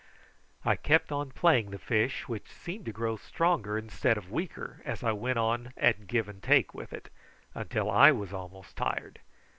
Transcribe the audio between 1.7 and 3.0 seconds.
fish, which seemed to